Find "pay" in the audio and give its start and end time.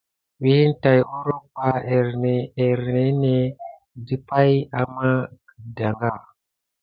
4.27-4.51